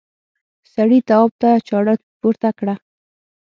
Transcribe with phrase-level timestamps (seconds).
[0.73, 2.75] سړي تواب ته چاړه پورته کړه.